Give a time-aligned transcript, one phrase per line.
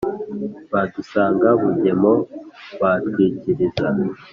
[0.71, 2.11] Badusange bungemo
[2.79, 3.87] batwikiriza